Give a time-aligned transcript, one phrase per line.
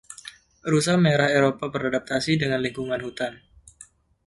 [0.71, 3.33] Rusa merah Eropa beradaptasi dengan lingkungan hutan.